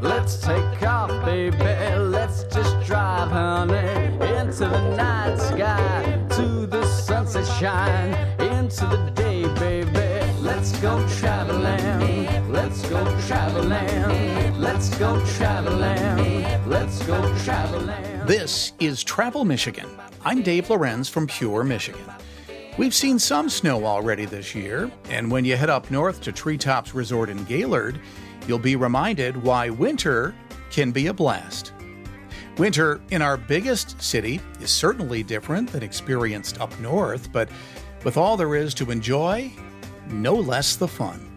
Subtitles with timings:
[0.00, 1.56] Let's take off, baby.
[1.56, 3.76] Let's just drive, honey,
[4.36, 10.32] into the night sky, to the sunset shine, into the day, baby.
[10.40, 12.52] Let's go traveling.
[12.52, 14.60] Let's go traveling.
[14.60, 16.68] Let's go traveling.
[16.68, 18.26] Let's go traveling.
[18.26, 19.88] This is Travel Michigan.
[20.24, 22.04] I'm Dave Lorenz from Pure, Michigan.
[22.76, 26.94] We've seen some snow already this year, and when you head up north to Treetops
[26.94, 27.98] Resort in Gaylord,
[28.46, 30.34] you'll be reminded why winter
[30.70, 31.72] can be a blast.
[32.58, 37.48] Winter in our biggest city is certainly different than experienced up north, but
[38.04, 39.52] with all there is to enjoy,
[40.08, 41.30] no less the fun.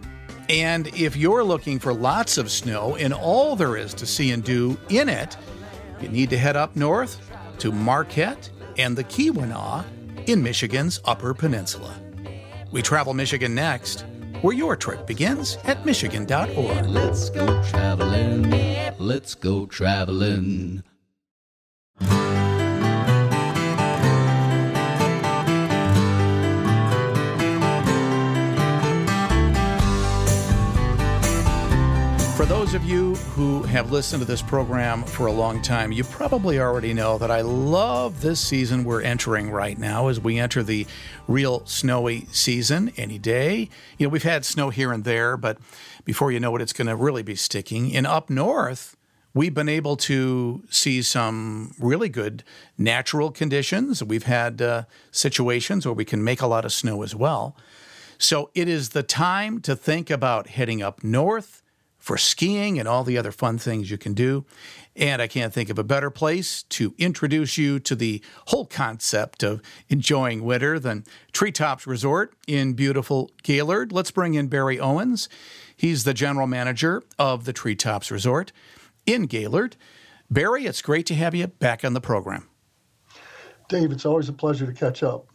[0.48, 4.42] And if you're looking for lots of snow and all there is to see and
[4.42, 5.36] do in it,
[6.00, 9.84] you need to head up north to Marquette and the Keweenaw
[10.26, 11.94] in Michigan's Upper Peninsula.
[12.72, 14.04] We travel Michigan next,
[14.42, 16.86] where your trip begins at Michigan.org.
[16.86, 18.50] Let's go traveling.
[18.98, 20.82] Let's go traveling.
[32.40, 36.04] For those of you who have listened to this program for a long time, you
[36.04, 40.62] probably already know that I love this season we're entering right now as we enter
[40.62, 40.86] the
[41.28, 43.68] real snowy season any day.
[43.98, 45.58] You know, we've had snow here and there, but
[46.06, 47.94] before you know it, it's going to really be sticking.
[47.94, 48.96] And up north,
[49.34, 52.42] we've been able to see some really good
[52.78, 54.02] natural conditions.
[54.02, 57.54] We've had uh, situations where we can make a lot of snow as well.
[58.16, 61.59] So it is the time to think about heading up north
[62.00, 64.44] for skiing and all the other fun things you can do.
[64.96, 69.44] And I can't think of a better place to introduce you to the whole concept
[69.44, 73.92] of enjoying winter than Treetops Resort in beautiful Gaylord.
[73.92, 75.28] Let's bring in Barry Owens.
[75.76, 78.50] He's the general manager of the Treetops Resort
[79.06, 79.76] in Gaylord.
[80.30, 82.48] Barry, it's great to have you back on the program.
[83.68, 85.26] Dave, it's always a pleasure to catch up.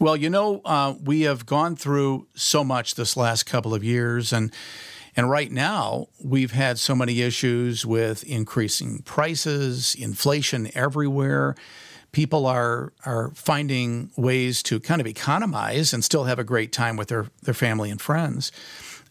[0.00, 4.32] Well, you know, uh, we have gone through so much this last couple of years,
[4.32, 4.52] and
[5.16, 11.54] and right now, we've had so many issues with increasing prices, inflation everywhere.
[12.12, 16.96] People are are finding ways to kind of economize and still have a great time
[16.96, 18.50] with their, their family and friends.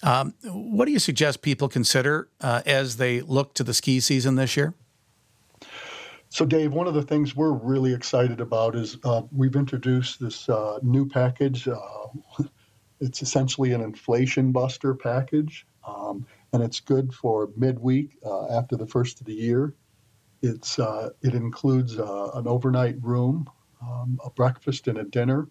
[0.01, 4.35] Um, what do you suggest people consider uh, as they look to the ski season
[4.35, 4.73] this year?
[6.27, 10.49] So, Dave, one of the things we're really excited about is uh, we've introduced this
[10.49, 11.67] uh, new package.
[11.67, 11.77] Uh,
[12.99, 15.65] it's essentially an inflation buster package.
[15.87, 19.73] Um, and it's good for midweek uh, after the first of the year.
[20.41, 23.49] It's uh, it includes uh, an overnight room,
[23.81, 25.47] um, a breakfast and a dinner,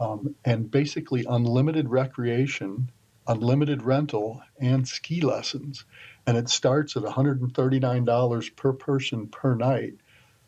[0.00, 2.90] um, and basically unlimited recreation,
[3.28, 5.84] unlimited rental, and ski lessons.
[6.26, 9.94] And it starts at $139 per person per night.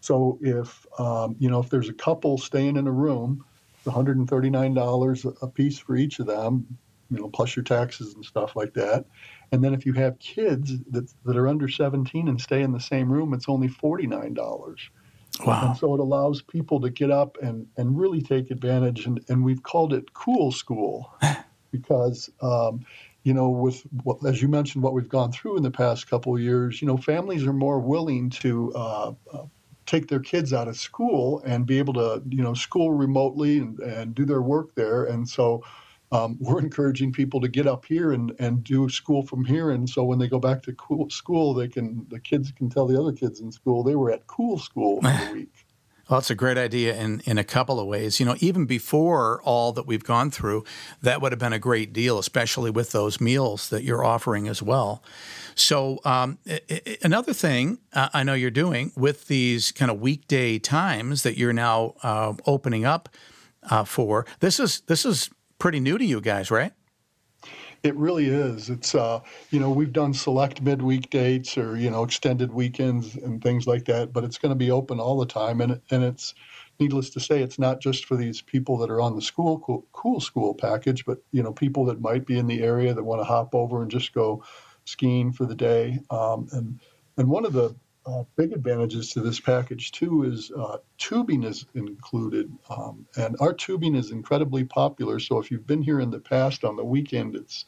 [0.00, 3.44] So if um, you know if there's a couple staying in a room,
[3.86, 6.78] $139 a piece for each of them
[7.10, 9.06] you know, plus your taxes and stuff like that.
[9.50, 12.80] And then if you have kids that, that are under 17 and stay in the
[12.80, 14.76] same room, it's only $49.
[15.46, 15.68] Wow.
[15.68, 19.06] And so it allows people to get up and, and really take advantage.
[19.06, 21.12] And, and we've called it Cool School
[21.70, 22.84] because, um,
[23.22, 26.34] you know, with what, as you mentioned, what we've gone through in the past couple
[26.34, 29.44] of years, you know, families are more willing to uh, uh,
[29.86, 33.78] take their kids out of school and be able to, you know, school remotely and,
[33.80, 35.04] and do their work there.
[35.04, 35.62] And so,
[36.12, 39.70] um, we're encouraging people to get up here and, and do school from here.
[39.70, 42.86] And so when they go back to cool school, they can the kids can tell
[42.86, 45.66] the other kids in school they were at cool school for the week.
[46.08, 48.18] Well, it's a great idea in, in a couple of ways.
[48.18, 50.64] You know, even before all that we've gone through,
[51.02, 54.62] that would have been a great deal, especially with those meals that you're offering as
[54.62, 55.02] well.
[55.54, 56.38] So, um,
[57.02, 61.52] another thing uh, I know you're doing with these kind of weekday times that you're
[61.52, 63.10] now uh, opening up
[63.70, 66.72] uh, for this is this is pretty new to you guys, right?
[67.82, 68.70] It really is.
[68.70, 69.20] It's uh,
[69.50, 73.84] you know we've done select midweek dates or you know extended weekends and things like
[73.84, 76.34] that, but it's going to be open all the time, and and it's
[76.80, 79.86] needless to say, it's not just for these people that are on the school cool,
[79.92, 83.20] cool school package, but you know people that might be in the area that want
[83.20, 84.42] to hop over and just go
[84.84, 86.00] skiing for the day.
[86.10, 86.80] Um, and
[87.16, 87.76] and one of the
[88.08, 93.52] uh, big advantages to this package too is uh, tubing is included, um, and our
[93.52, 95.18] tubing is incredibly popular.
[95.18, 97.66] So if you've been here in the past on the weekend, it's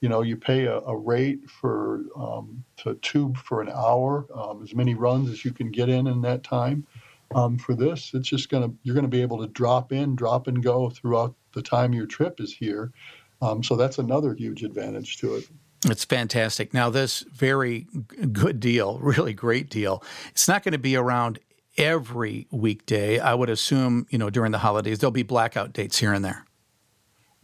[0.00, 4.62] you know you pay a, a rate for um, to tube for an hour, um,
[4.62, 6.86] as many runs as you can get in in that time.
[7.34, 10.62] Um, for this, it's just gonna you're gonna be able to drop in, drop and
[10.62, 12.92] go throughout the time your trip is here.
[13.40, 15.44] Um, so that's another huge advantage to it.
[15.86, 16.74] It's fantastic.
[16.74, 17.86] Now, this very
[18.32, 21.38] good deal, really great deal, it's not going to be around
[21.76, 23.18] every weekday.
[23.20, 26.44] I would assume, you know, during the holidays, there'll be blackout dates here and there.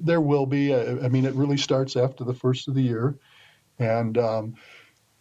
[0.00, 0.75] There will be.
[0.75, 3.16] I mean, it really starts after the first of the year.
[3.78, 4.54] And, um,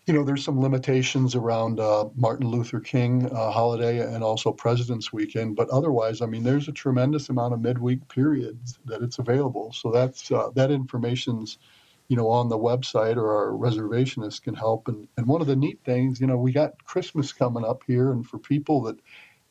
[0.06, 5.14] you know, there's some limitations around uh, Martin Luther King uh, holiday and also President's
[5.14, 9.72] Weekend, but otherwise, I mean, there's a tremendous amount of midweek periods that it's available.
[9.72, 11.58] So that's uh, that information's,
[12.08, 14.88] you know, on the website or our reservationists can help.
[14.88, 18.12] And and one of the neat things, you know, we got Christmas coming up here,
[18.12, 18.98] and for people that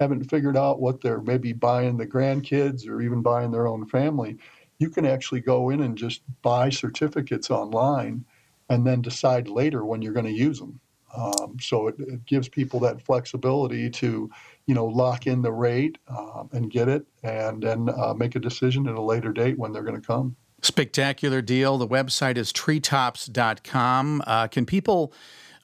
[0.01, 4.37] haven't figured out what they're maybe buying the grandkids or even buying their own family,
[4.79, 8.25] you can actually go in and just buy certificates online
[8.69, 10.81] and then decide later when you're going to use them.
[11.15, 14.31] Um, so it, it, gives people that flexibility to,
[14.67, 18.41] you know, lock in the rate um, and get it, and then uh, make a
[18.41, 20.35] decision at a later date when they're going to come.
[20.63, 21.77] Spectacular deal.
[21.77, 24.23] The website is treetops.com.
[24.27, 25.13] Uh, can people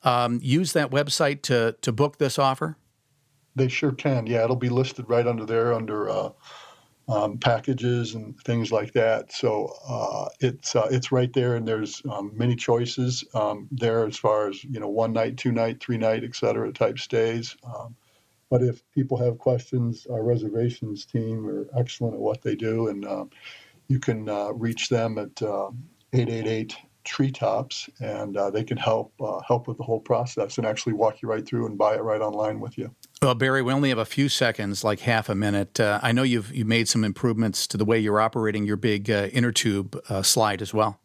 [0.03, 2.77] um, use that website to to book this offer?
[3.55, 4.27] They sure can.
[4.27, 6.31] Yeah, it'll be listed right under there under uh,
[7.09, 9.33] um, packages and things like that.
[9.33, 14.19] So uh, it's uh, it's right there, and there's um, many choices um, there as
[14.19, 17.56] far as you know, one night, two night, three night, et cetera, type stays.
[17.65, 17.97] Um,
[18.50, 23.05] but if people have questions, our reservations team are excellent at what they do, and
[23.05, 23.25] uh,
[23.88, 25.82] you can uh, reach them at um,
[26.12, 30.58] eight eight eight treetops, and uh, they can help uh, help with the whole process
[30.58, 32.94] and actually walk you right through and buy it right online with you.
[33.23, 35.81] Well, Barry, we only have a few seconds, like half a minute.
[35.81, 39.11] Uh, I know you've you made some improvements to the way you're operating your big
[39.11, 41.00] uh, inner tube uh, slide as well.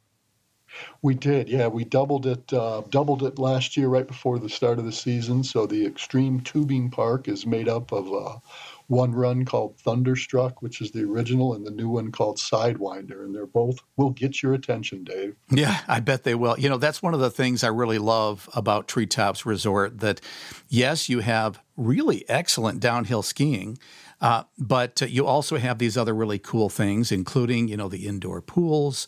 [1.03, 1.67] We did, yeah.
[1.67, 5.43] We doubled it, uh, doubled it last year, right before the start of the season.
[5.43, 8.41] So the extreme tubing park is made up of
[8.87, 13.23] one run called Thunderstruck, which is the original, and the new one called Sidewinder.
[13.23, 15.35] And they're both will get your attention, Dave.
[15.49, 16.57] Yeah, I bet they will.
[16.59, 20.21] You know, that's one of the things I really love about Treetops Resort that,
[20.69, 23.77] yes, you have really excellent downhill skiing.
[24.21, 28.07] Uh, but uh, you also have these other really cool things, including, you know, the
[28.07, 29.05] indoor pools,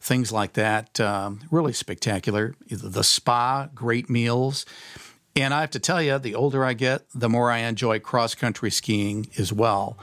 [0.00, 1.00] things like that.
[1.00, 2.54] Um, really spectacular.
[2.70, 4.66] The spa, great meals.
[5.38, 8.34] And I have to tell you, the older I get, the more I enjoy cross
[8.34, 9.96] country skiing as well.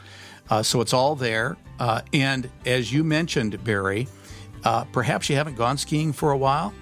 [0.50, 1.58] Uh, so it's all there.
[1.78, 4.08] Uh, and as you mentioned, Barry,
[4.64, 6.74] uh, perhaps you haven't gone skiing for a while.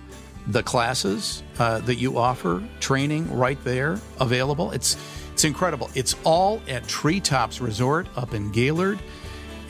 [0.45, 4.69] The classes uh, that you offer, training right there, available.
[4.71, 4.97] It's
[5.31, 5.89] it's incredible.
[5.95, 8.99] It's all at Treetops Resort up in Gaylord.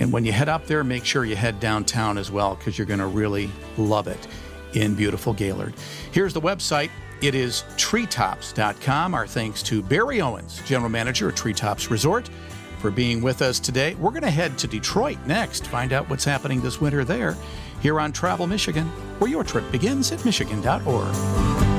[0.02, 2.88] And when you head up there, make sure you head downtown as well because you're
[2.88, 4.28] going to really love it
[4.74, 5.74] in beautiful Gaylord.
[6.12, 6.90] Here's the website
[7.24, 9.14] it is treetops.com.
[9.14, 12.30] Our thanks to Barry Owens, General Manager at Treetops Resort,
[12.80, 13.96] for being with us today.
[13.96, 17.38] We're going to head to Detroit next, find out what's happening this winter there,
[17.82, 18.88] here on Travel Michigan,
[19.20, 21.73] where your trip begins at Michigan.org.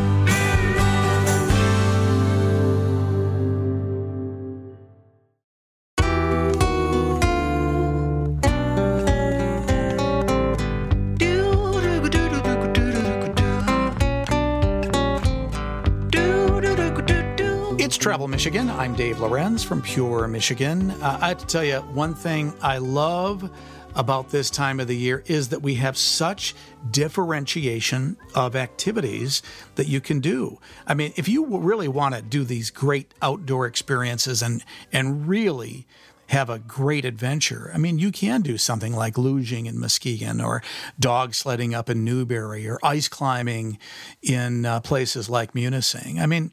[18.15, 18.71] Travel Michigan.
[18.71, 20.93] I'm Dave Lorenz from Pure Michigan.
[20.93, 23.51] Uh, I have to tell you, one thing I love
[23.97, 26.55] about this time of the year is that we have such
[26.93, 29.43] differentiation of activities
[29.75, 30.61] that you can do.
[30.87, 35.85] I mean, if you really want to do these great outdoor experiences and and really
[36.29, 37.71] have a great adventure.
[37.75, 40.63] I mean, you can do something like luging in Muskegon or
[40.99, 43.79] dog sledding up in Newberry or ice climbing
[44.23, 46.19] in uh, places like Munising.
[46.19, 46.51] I mean,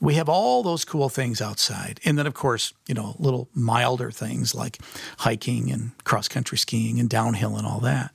[0.00, 2.00] we have all those cool things outside.
[2.04, 4.78] And then, of course, you know, little milder things like
[5.18, 8.12] hiking and cross country skiing and downhill and all that.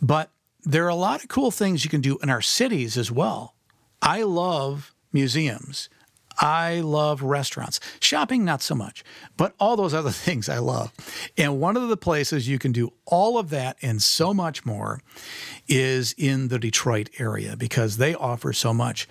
[0.00, 0.30] But
[0.64, 3.54] there are a lot of cool things you can do in our cities as well.
[4.02, 5.88] I love museums.
[6.38, 7.80] I love restaurants.
[8.00, 9.04] Shopping, not so much,
[9.36, 10.92] but all those other things I love.
[11.36, 15.00] And one of the places you can do all of that and so much more
[15.68, 19.08] is in the Detroit area because they offer so much.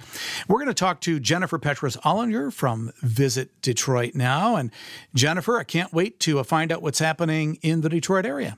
[0.48, 4.56] We're going to talk to Jennifer Petrus Ollinger from Visit Detroit now.
[4.56, 4.72] And
[5.14, 8.58] Jennifer, I can't wait to find out what's happening in the Detroit area.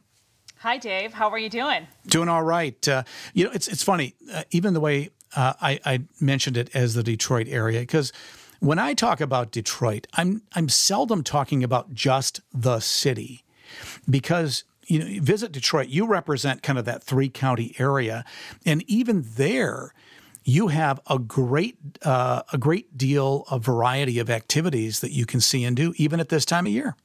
[0.59, 1.13] Hi, Dave.
[1.13, 1.87] How are you doing?
[2.05, 2.87] Doing all right.
[2.87, 3.01] Uh,
[3.33, 6.93] you know, it's it's funny, uh, even the way uh, I, I mentioned it as
[6.93, 8.13] the Detroit area, because
[8.61, 13.43] when I talk about Detroit, I'm I'm seldom talking about just the city
[14.09, 18.23] because you know, visit Detroit, you represent kind of that three county area,
[18.65, 19.93] and even there,
[20.43, 25.41] you have a great uh, a great deal of variety of activities that you can
[25.41, 26.95] see and do even at this time of year.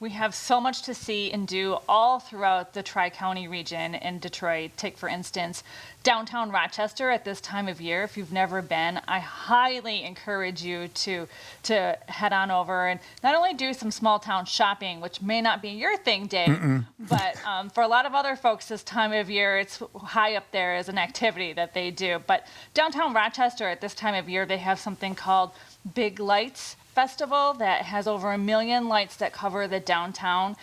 [0.00, 4.18] We have so much to see and do all throughout the Tri County region in
[4.18, 4.70] Detroit.
[4.78, 5.62] Take, for instance,
[6.02, 8.02] downtown Rochester at this time of year.
[8.02, 11.28] If you've never been, I highly encourage you to,
[11.64, 15.60] to head on over and not only do some small town shopping, which may not
[15.60, 16.58] be your thing, Dave,
[16.98, 20.50] but um, for a lot of other folks this time of year, it's high up
[20.50, 22.22] there as an activity that they do.
[22.26, 25.50] But downtown Rochester at this time of year, they have something called
[25.94, 30.56] Big Lights festival that has over a million lights that cover the downtown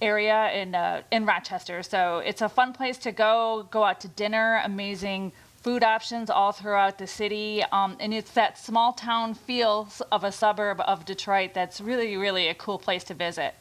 [0.00, 1.82] area in uh, in Rochester.
[1.82, 3.66] So it's a fun place to go.
[3.70, 4.60] Go out to dinner.
[4.64, 5.32] Amazing
[5.62, 10.32] food options all throughout the city, um, and it's that small town feel of a
[10.32, 11.52] suburb of Detroit.
[11.54, 13.54] That's really really a cool place to visit.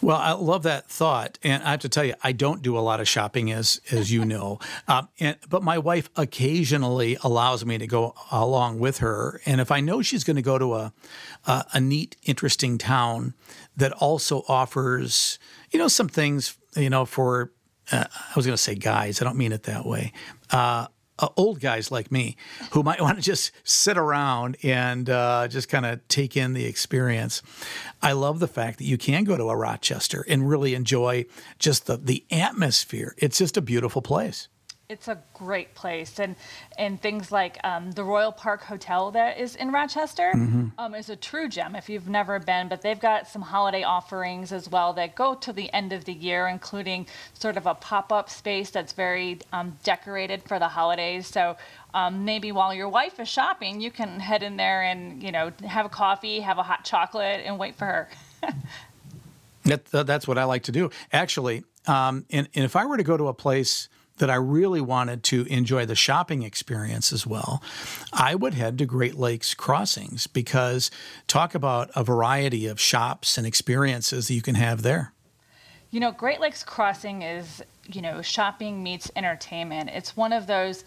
[0.00, 2.80] Well, I love that thought, and I have to tell you, I don't do a
[2.80, 4.58] lot of shopping, as as you know.
[4.86, 9.70] Um, and, but my wife occasionally allows me to go along with her, and if
[9.70, 10.92] I know she's going to go to a,
[11.46, 13.34] a a neat, interesting town
[13.76, 15.38] that also offers,
[15.70, 17.52] you know, some things, you know, for
[17.92, 20.12] uh, I was going to say guys, I don't mean it that way.
[20.50, 22.36] Uh, uh, old guys like me
[22.72, 26.66] who might want to just sit around and uh, just kind of take in the
[26.66, 27.42] experience.
[28.02, 31.26] I love the fact that you can go to a Rochester and really enjoy
[31.58, 33.14] just the, the atmosphere.
[33.18, 34.48] It's just a beautiful place
[34.88, 36.36] it's a great place, and
[36.76, 40.68] and things like um, the Royal Park Hotel that is in Rochester mm-hmm.
[40.78, 42.68] um, is a true gem if you've never been.
[42.68, 46.12] But they've got some holiday offerings as well that go to the end of the
[46.12, 51.26] year, including sort of a pop up space that's very um, decorated for the holidays.
[51.26, 51.56] So
[51.94, 55.50] um, maybe while your wife is shopping, you can head in there and you know
[55.66, 58.08] have a coffee, have a hot chocolate, and wait for her.
[59.64, 61.64] that, that's what I like to do, actually.
[61.86, 65.22] Um, and, and if I were to go to a place that I really wanted
[65.24, 67.62] to enjoy the shopping experience as well,
[68.12, 70.90] I would head to Great Lakes Crossings because
[71.26, 75.12] talk about a variety of shops and experiences that you can have there.
[75.90, 79.90] You know, Great Lakes Crossing is, you know, shopping meets entertainment.
[79.92, 80.84] It's one of those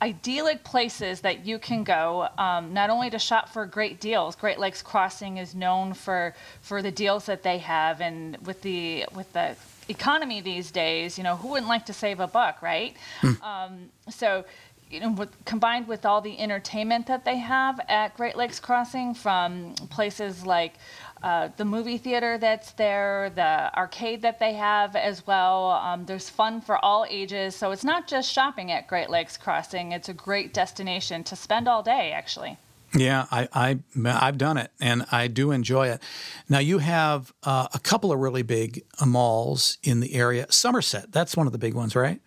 [0.00, 4.58] idyllic places that you can go um, not only to shop for great deals great
[4.58, 9.32] lakes crossing is known for for the deals that they have and with the with
[9.32, 9.56] the
[9.88, 12.96] economy these days, you know, who wouldn't like to save a buck, right?
[13.22, 13.42] Mm.
[13.42, 14.44] Um, so,
[14.90, 19.14] you know, with, combined with all the entertainment that they have at Great Lakes Crossing,
[19.14, 20.74] from places like
[21.22, 25.70] uh, the movie theater that's there, the arcade that they have as well.
[25.70, 29.92] Um, there's fun for all ages, so it's not just shopping at Great Lakes Crossing.
[29.92, 32.56] It's a great destination to spend all day, actually.
[32.94, 36.02] Yeah, I, I I've done it, and I do enjoy it.
[36.48, 40.46] Now you have uh, a couple of really big malls in the area.
[40.50, 42.20] Somerset, that's one of the big ones, right?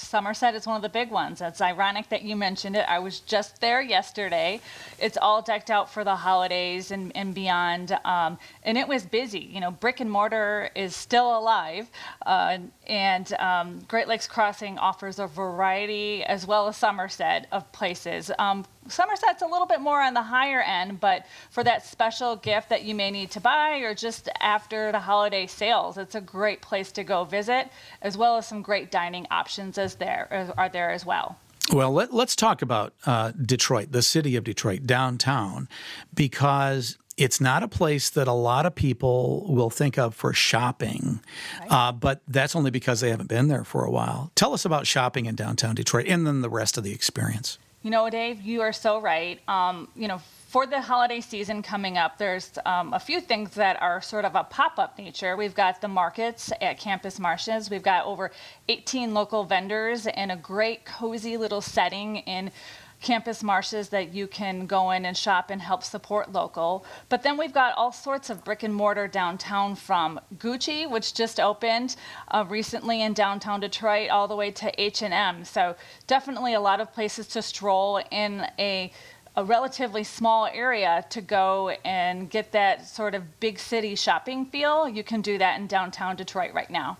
[0.00, 1.40] Somerset is one of the big ones.
[1.40, 2.84] It's ironic that you mentioned it.
[2.88, 4.60] I was just there yesterday.
[4.98, 7.96] It's all decked out for the holidays and, and beyond.
[8.04, 9.40] Um, and it was busy.
[9.40, 11.90] You know, brick and mortar is still alive.
[12.24, 18.30] Uh, and um, Great Lakes Crossing offers a variety, as well as Somerset, of places.
[18.38, 22.68] Um, Somerset's a little bit more on the higher end, but for that special gift
[22.68, 26.60] that you may need to buy or just after the holiday sales, it's a great
[26.60, 27.70] place to go visit,
[28.02, 31.38] as well as some great dining options as there are there as well.
[31.72, 35.68] Well, let, us talk about uh, Detroit, the city of Detroit, downtown,
[36.12, 41.20] because it's not a place that a lot of people will think of for shopping,
[41.60, 41.70] right.
[41.70, 44.32] uh, but that's only because they haven't been there for a while.
[44.34, 47.58] Tell us about shopping in downtown Detroit and then the rest of the experience.
[47.82, 49.40] You know, Dave, you are so right.
[49.48, 53.80] Um, you know, for the holiday season coming up, there's um, a few things that
[53.80, 55.34] are sort of a pop up nature.
[55.34, 57.70] We've got the markets at Campus Martius.
[57.70, 58.32] We've got over
[58.68, 62.50] 18 local vendors and a great, cozy little setting in
[63.00, 66.84] Campus Martius that you can go in and shop and help support local.
[67.08, 71.40] But then we've got all sorts of brick and mortar downtown from Gucci, which just
[71.40, 71.96] opened
[72.28, 75.44] uh, recently in downtown Detroit, all the way to H&M.
[75.44, 75.76] So
[76.06, 78.92] definitely a lot of places to stroll in a
[79.36, 84.88] a relatively small area to go and get that sort of big city shopping feel.
[84.88, 86.98] You can do that in downtown Detroit right now.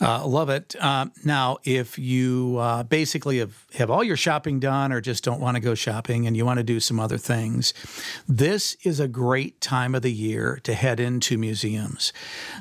[0.00, 0.74] Uh, love it.
[0.80, 5.40] Uh, now, if you uh, basically have, have all your shopping done or just don't
[5.40, 7.74] want to go shopping and you want to do some other things,
[8.28, 12.12] this is a great time of the year to head into museums.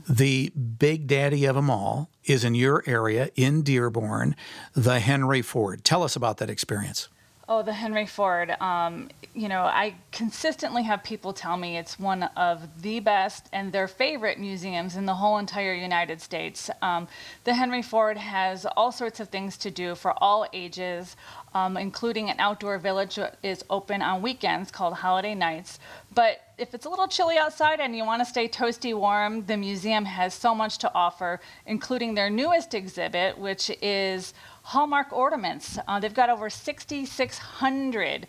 [0.08, 4.36] The big daddy of them all is in your area in Dearborn,
[4.74, 5.84] the Henry Ford.
[5.84, 7.10] Tell us about that experience.
[7.52, 8.52] Oh, the Henry Ford.
[8.62, 13.72] Um, you know, I consistently have people tell me it's one of the best and
[13.72, 16.70] their favorite museums in the whole entire United States.
[16.84, 17.08] Um,
[17.46, 21.16] the Henry Ford has all sorts of things to do for all ages,
[21.56, 25.80] um, including an outdoor village that is open on weekends called Holiday Nights.
[26.14, 29.58] But if it's a little chilly outside and you want to stay toasty warm, the
[29.58, 34.36] museum has so much to offer, including their newest exhibit, which is
[34.70, 35.80] Hallmark ornaments.
[35.88, 38.28] Uh, they've got over 6,600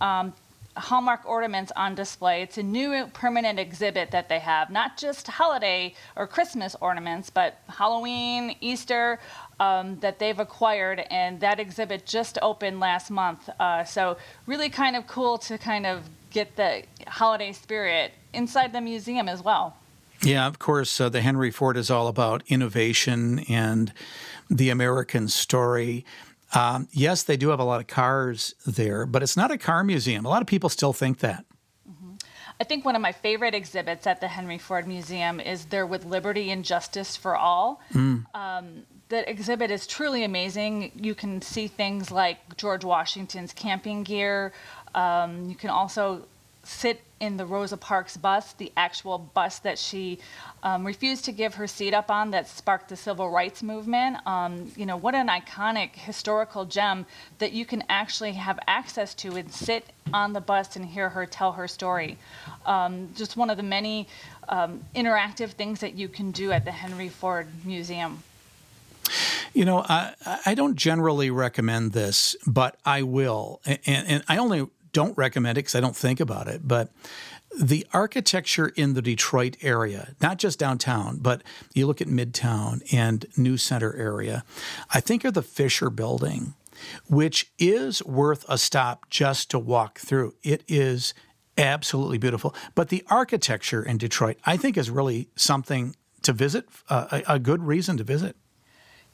[0.00, 0.32] um,
[0.76, 2.42] Hallmark ornaments on display.
[2.42, 7.58] It's a new permanent exhibit that they have, not just holiday or Christmas ornaments, but
[7.68, 9.18] Halloween, Easter,
[9.58, 11.00] um, that they've acquired.
[11.10, 13.50] And that exhibit just opened last month.
[13.58, 18.80] Uh, so, really kind of cool to kind of get the holiday spirit inside the
[18.80, 19.76] museum as well.
[20.22, 23.92] Yeah, of course, uh, the Henry Ford is all about innovation and
[24.52, 26.04] the American story.
[26.54, 29.82] Um, yes, they do have a lot of cars there, but it's not a car
[29.82, 30.26] museum.
[30.26, 31.44] A lot of people still think that.
[31.88, 32.14] Mm-hmm.
[32.60, 36.04] I think one of my favorite exhibits at the Henry Ford Museum is there with
[36.04, 37.80] Liberty and Justice for All.
[37.94, 38.26] Mm.
[38.34, 40.92] Um, the exhibit is truly amazing.
[40.94, 44.52] You can see things like George Washington's camping gear.
[44.94, 46.26] Um, you can also
[46.64, 50.18] sit in the Rosa Parks bus, the actual bus that she
[50.64, 54.16] um, refused to give her seat up on that sparked the civil rights movement.
[54.26, 57.06] Um, you know, what an iconic historical gem
[57.38, 61.24] that you can actually have access to and sit on the bus and hear her
[61.24, 62.18] tell her story.
[62.66, 64.08] Um, just one of the many
[64.48, 68.24] um, interactive things that you can do at the Henry Ford Museum.
[69.54, 70.14] You know, I,
[70.44, 73.60] I don't generally recommend this, but I will.
[73.64, 76.66] And, and I only don't recommend it because I don't think about it.
[76.66, 76.90] But
[77.58, 81.42] the architecture in the Detroit area, not just downtown, but
[81.74, 84.44] you look at Midtown and New Center area,
[84.90, 86.54] I think of the Fisher Building,
[87.08, 90.34] which is worth a stop just to walk through.
[90.42, 91.14] It is
[91.58, 92.54] absolutely beautiful.
[92.74, 97.38] But the architecture in Detroit, I think, is really something to visit, uh, a, a
[97.38, 98.36] good reason to visit.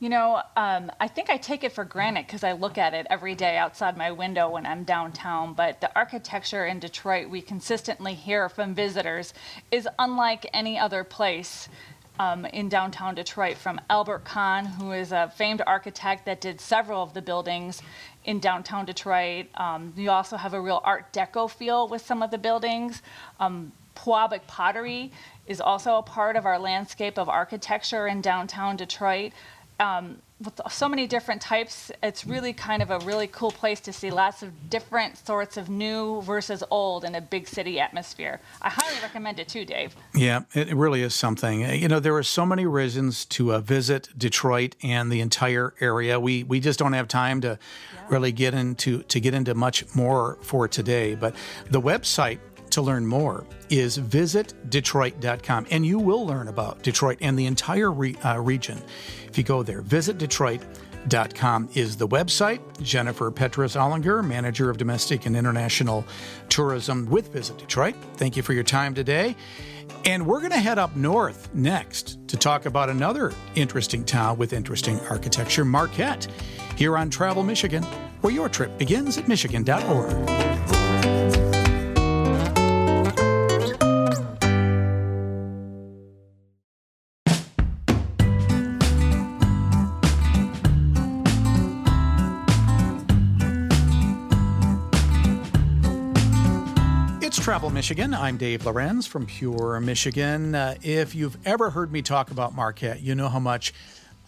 [0.01, 3.09] You know, um, I think I take it for granted because I look at it
[3.11, 5.55] every day outside my window when I'm downtown.
[5.55, 9.35] But the architecture in Detroit, we consistently hear from visitors,
[9.73, 11.69] is unlike any other place
[12.21, 13.57] um, in downtown Detroit.
[13.57, 17.83] From Albert Kahn, who is a famed architect that did several of the buildings
[18.25, 19.47] in downtown Detroit.
[19.57, 23.03] Um, you also have a real Art Deco feel with some of the buildings.
[23.41, 23.73] Um,
[24.47, 25.11] pottery
[25.49, 29.33] is also a part of our landscape of architecture in downtown Detroit
[29.81, 33.93] um, with so many different types, it's really kind of a really cool place to
[33.93, 38.41] see lots of different sorts of new versus old in a big city atmosphere.
[38.63, 39.97] I highly recommend it too, Dave.
[40.15, 41.61] Yeah, it really is something.
[41.61, 46.21] You know, there are so many reasons to uh, visit Detroit and the entire area.
[46.21, 47.59] We we just don't have time to
[47.95, 48.01] yeah.
[48.09, 51.17] really get into to get into much more for today.
[51.17, 51.35] But
[51.69, 52.39] the website
[52.71, 58.17] to learn more is visitdetroit.com, and you will learn about Detroit and the entire re,
[58.25, 58.81] uh, region
[59.29, 59.83] if you go there.
[59.83, 62.61] Visitdetroit.com is the website.
[62.83, 66.05] Jennifer Petras Ollinger, manager of domestic and international
[66.49, 67.95] tourism with Visit Detroit.
[68.15, 69.37] Thank you for your time today.
[70.05, 74.53] And we're going to head up north next to talk about another interesting town with
[74.53, 76.27] interesting architecture, Marquette,
[76.77, 77.83] here on Travel Michigan,
[78.21, 80.58] where your trip begins at Michigan.org.
[97.41, 98.15] Travel Michigan.
[98.15, 100.55] I'm Dave Lorenz from Pure Michigan.
[100.55, 103.73] Uh, if you've ever heard me talk about Marquette, you know how much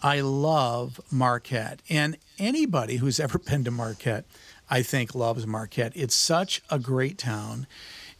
[0.01, 1.81] I love Marquette.
[1.89, 4.25] And anybody who's ever been to Marquette,
[4.69, 5.91] I think, loves Marquette.
[5.95, 7.67] It's such a great town.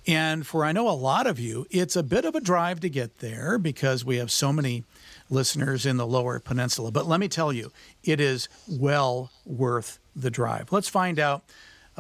[0.08, 2.90] And for I know a lot of you, it's a bit of a drive to
[2.90, 4.84] get there because we have so many
[5.30, 6.92] listeners in the lower peninsula.
[6.92, 7.72] But let me tell you,
[8.04, 10.72] it is well worth the drive.
[10.72, 11.44] Let's find out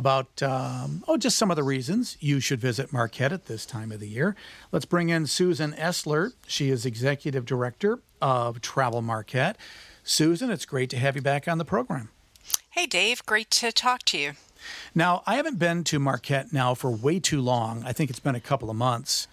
[0.02, 3.92] about, um, oh, just some of the reasons you should visit Marquette at this time
[3.92, 4.36] of the year.
[4.72, 6.34] Let's bring in Susan Estler.
[6.48, 9.58] She is Executive Director of Travel Marquette.
[10.04, 12.10] Susan, it's great to have you back on the program.
[12.72, 13.24] Hey, Dave.
[13.28, 14.32] Great to talk to you.
[14.96, 17.84] Now, I haven't been to Marquette now for way too long.
[17.86, 19.28] I think it's been a couple of months.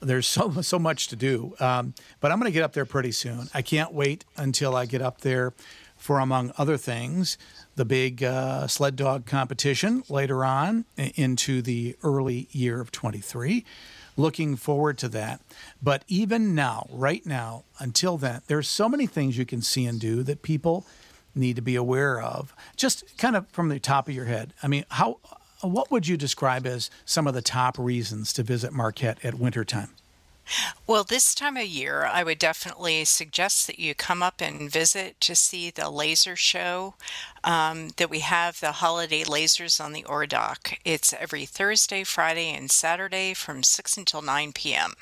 [0.00, 3.12] There's so so much to do, um, but I'm going to get up there pretty
[3.12, 3.48] soon.
[3.54, 5.52] I can't wait until I get up there
[5.96, 7.36] for, among other things,
[7.76, 13.64] the big uh, sled dog competition later on into the early year of 23.
[14.16, 15.40] Looking forward to that.
[15.82, 20.00] But even now, right now, until then, there's so many things you can see and
[20.00, 20.84] do that people
[21.34, 22.54] need to be aware of?
[22.76, 24.52] Just kind of from the top of your head.
[24.62, 25.18] I mean, how
[25.62, 29.90] what would you describe as some of the top reasons to visit Marquette at wintertime?
[30.86, 35.20] Well, this time of year, I would definitely suggest that you come up and visit
[35.20, 36.94] to see the laser show
[37.44, 40.78] um, that we have, the holiday lasers on the Ore Dock.
[40.84, 44.94] It's every Thursday, Friday, and Saturday from 6 until 9 p.m.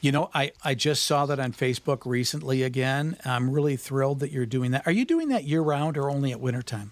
[0.00, 3.16] You know, I, I just saw that on Facebook recently again.
[3.24, 4.86] I'm really thrilled that you're doing that.
[4.86, 6.90] Are you doing that year round or only at wintertime?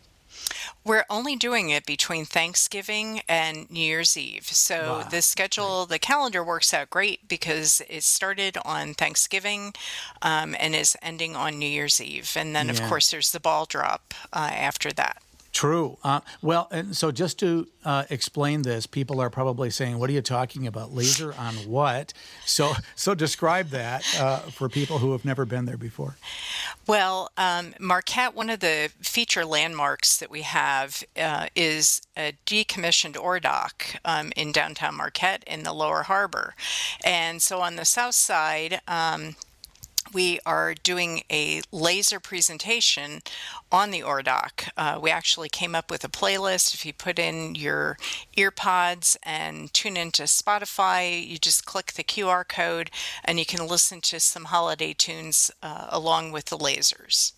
[0.85, 4.47] We're only doing it between Thanksgiving and New Year's Eve.
[4.47, 5.09] So wow.
[5.09, 9.75] the schedule, the calendar works out great because it started on Thanksgiving
[10.23, 12.35] um, and is ending on New Year's Eve.
[12.37, 12.73] And then, yeah.
[12.73, 15.23] of course, there's the ball drop uh, after that.
[15.53, 15.99] True.
[16.05, 20.13] Uh, well, and so just to uh, explain this, people are probably saying, "What are
[20.13, 20.95] you talking about?
[20.95, 22.13] Laser on what?"
[22.47, 26.17] So, so describe that uh, for people who have never been there before.
[26.87, 33.21] Well, um, Marquette, one of the feature landmarks that we have uh, is a decommissioned
[33.21, 36.55] ore dock um, in downtown Marquette in the Lower Harbor,
[37.05, 38.81] and so on the south side.
[38.87, 39.35] Um,
[40.13, 43.23] we are doing a laser presentation
[43.71, 44.67] on the Ore Dock.
[44.77, 46.75] Uh, we actually came up with a playlist.
[46.75, 47.97] If you put in your
[48.37, 52.91] earpods and tune into Spotify, you just click the QR code
[53.25, 57.33] and you can listen to some holiday tunes uh, along with the lasers.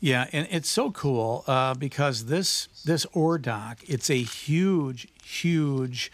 [0.00, 6.12] Yeah, and it's so cool uh, because this this Ore Dock, it's a huge, huge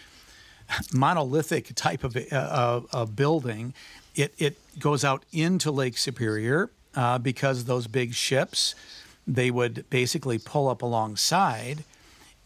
[0.92, 3.74] monolithic type of, uh, of building
[4.20, 8.74] it, it goes out into Lake Superior uh, because those big ships,
[9.26, 11.84] they would basically pull up alongside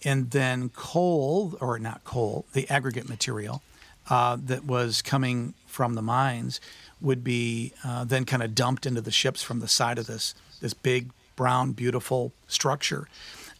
[0.05, 3.63] and then coal, or not coal, the aggregate material
[4.11, 6.61] uh, that was coming from the mines
[7.01, 10.35] would be uh, then kind of dumped into the ships from the side of this
[10.61, 13.09] this big brown beautiful structure.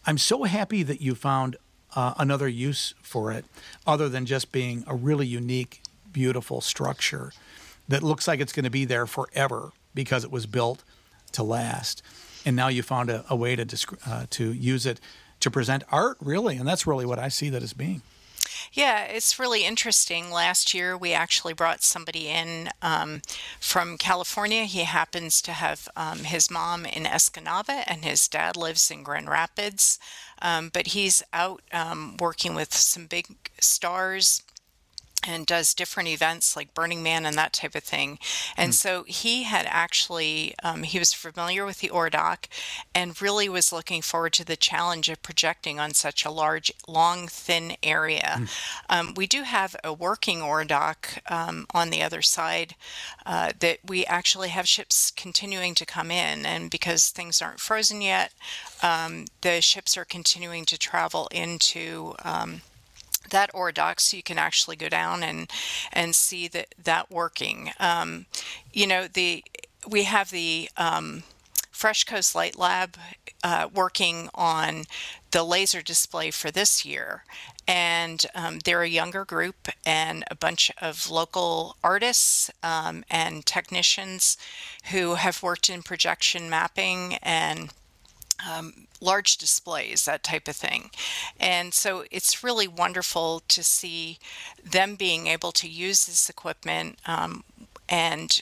[0.07, 1.57] I'm so happy that you found
[1.95, 3.45] uh, another use for it
[3.85, 7.31] other than just being a really unique beautiful structure
[7.87, 10.83] that looks like it's going to be there forever because it was built
[11.33, 12.01] to last.
[12.45, 14.99] And now you found a, a way to uh, to use it
[15.39, 18.01] to present art, really, and that's really what I see that as being.
[18.71, 20.31] Yeah, it's really interesting.
[20.31, 23.21] Last year, we actually brought somebody in um,
[23.59, 24.65] from California.
[24.65, 29.29] He happens to have um, his mom in Escanaba, and his dad lives in Grand
[29.29, 29.99] Rapids.
[30.41, 34.43] Um, but he's out um, working with some big stars
[35.27, 38.19] and does different events like Burning Man and that type of thing.
[38.57, 38.75] And mm.
[38.75, 42.47] so he had actually, um, he was familiar with the ore dock
[42.93, 47.27] and really was looking forward to the challenge of projecting on such a large, long,
[47.27, 48.35] thin area.
[48.39, 48.49] Mm.
[48.89, 52.75] Um, we do have a working ore dock um, on the other side
[53.25, 56.45] uh, that we actually have ships continuing to come in.
[56.45, 58.33] And because things aren't frozen yet,
[58.81, 62.61] um, the ships are continuing to travel into um,
[63.29, 65.51] that ore dock so you can actually go down and
[65.91, 67.71] and see that that working.
[67.79, 68.25] Um,
[68.71, 69.43] you know the
[69.87, 71.23] we have the um,
[71.75, 72.97] fresh coast light lab
[73.43, 74.85] uh, working on
[75.31, 77.25] the laser display for this year.
[77.67, 84.37] And um, they're a younger group and a bunch of local artists um, and technicians
[84.91, 87.71] who have worked in projection mapping and
[88.49, 90.91] um, large displays, that type of thing.
[91.39, 94.19] And so it's really wonderful to see
[94.63, 97.43] them being able to use this equipment um,
[97.87, 98.41] and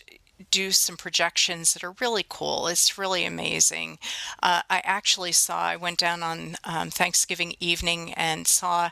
[0.51, 2.67] do some projections that are really cool.
[2.67, 3.97] It's really amazing.
[4.41, 8.89] Uh, I actually saw, I went down on um, Thanksgiving evening and saw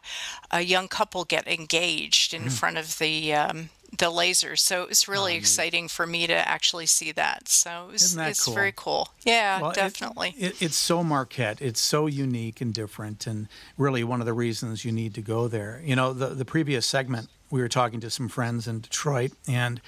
[0.49, 2.51] a young couple get engaged in mm.
[2.51, 4.59] front of the um, the lasers.
[4.59, 7.47] So it was really exciting for me to actually see that.
[7.47, 8.53] So it was, it's cool?
[8.53, 9.09] very cool.
[9.23, 10.33] Yeah, well, definitely.
[10.37, 11.61] It, it, it's so Marquette.
[11.61, 15.47] It's so unique and different, and really one of the reasons you need to go
[15.47, 15.81] there.
[15.83, 19.81] You know, the the previous segment we were talking to some friends in Detroit and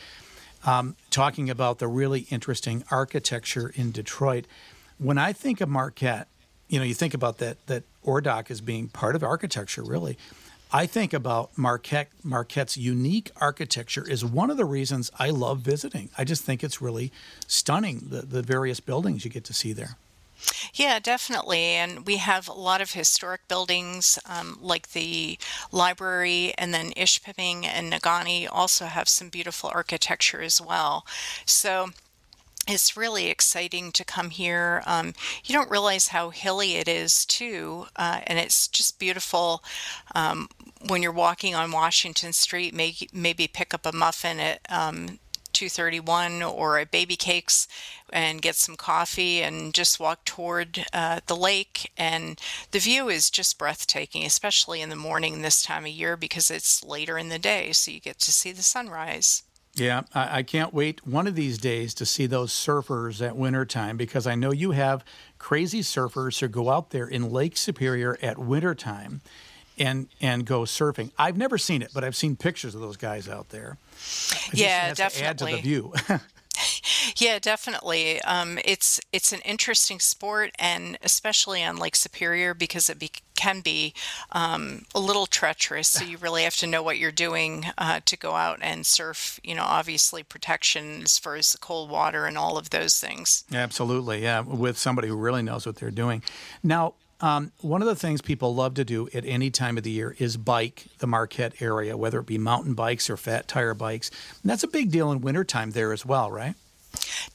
[0.65, 4.45] um, talking about the really interesting architecture in Detroit.
[4.97, 6.27] When I think of Marquette,
[6.67, 10.17] you know, you think about that that Ore Dock as being part of architecture, really.
[10.75, 16.09] I think about Marquette Marquette's unique architecture is one of the reasons I love visiting.
[16.17, 17.11] I just think it's really
[17.45, 19.97] stunning the, the various buildings you get to see there.
[20.73, 21.59] Yeah, definitely.
[21.59, 25.37] And we have a lot of historic buildings um, like the
[25.71, 31.05] library, and then Ishpeming and Negaunee also have some beautiful architecture as well.
[31.45, 31.91] So
[32.67, 34.83] it's really exciting to come here.
[34.85, 39.63] Um, you don't realize how hilly it is, too, uh, and it's just beautiful.
[40.15, 40.47] Um,
[40.87, 45.19] when you're walking on Washington Street, may, maybe pick up a muffin at um,
[45.51, 47.67] 231 or at Baby Cakes
[48.11, 51.91] and get some coffee and just walk toward uh, the lake.
[51.97, 52.39] And
[52.71, 56.83] the view is just breathtaking, especially in the morning this time of year because it's
[56.83, 59.43] later in the day, so you get to see the sunrise.
[59.75, 63.97] Yeah, I, I, can't wait one of these days to see those surfers at wintertime
[63.97, 65.03] because I know you have
[65.39, 69.21] crazy surfers who go out there in Lake Superior at wintertime
[69.79, 71.11] and and go surfing.
[71.17, 73.77] I've never seen it, but I've seen pictures of those guys out there.
[74.51, 75.27] It yeah, definitely.
[75.27, 75.93] add to the view.
[77.17, 78.21] yeah, definitely.
[78.21, 83.61] Um, it's it's an interesting sport, and especially on Lake Superior because it be, can
[83.61, 83.93] be
[84.31, 85.87] um, a little treacherous.
[85.87, 89.39] So you really have to know what you're doing uh, to go out and surf.
[89.43, 93.43] You know, obviously protection as far as the cold water and all of those things.
[93.53, 94.41] Absolutely, yeah.
[94.41, 96.23] With somebody who really knows what they're doing.
[96.63, 99.91] Now, um, one of the things people love to do at any time of the
[99.91, 104.11] year is bike the Marquette area, whether it be mountain bikes or fat tire bikes.
[104.41, 106.55] And that's a big deal in wintertime there as well, right?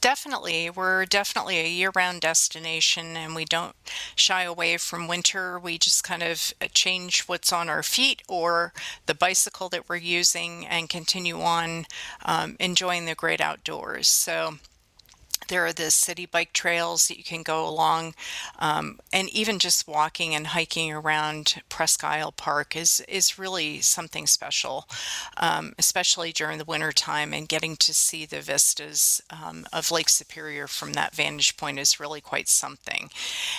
[0.01, 0.69] Definitely.
[0.69, 3.75] We're definitely a year round destination and we don't
[4.15, 5.59] shy away from winter.
[5.59, 8.73] We just kind of change what's on our feet or
[9.05, 11.85] the bicycle that we're using and continue on
[12.25, 14.07] um, enjoying the great outdoors.
[14.07, 14.55] So,
[15.49, 18.15] there are the city bike trails that you can go along,
[18.57, 24.25] um, and even just walking and hiking around Presque Isle Park is is really something
[24.25, 24.87] special,
[25.37, 27.33] um, especially during the winter time.
[27.33, 31.99] And getting to see the vistas um, of Lake Superior from that vantage point is
[31.99, 33.09] really quite something.